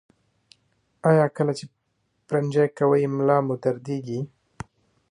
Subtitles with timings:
[1.09, 1.65] ایا کله چې
[2.27, 4.19] پرنجی کوئ ملا مو دردیږي؟